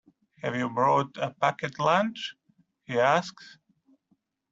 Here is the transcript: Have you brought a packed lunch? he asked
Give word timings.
Have 0.41 0.55
you 0.55 0.67
brought 0.67 1.15
a 1.17 1.29
packed 1.31 1.77
lunch? 1.79 2.33
he 2.85 2.97
asked 2.97 3.59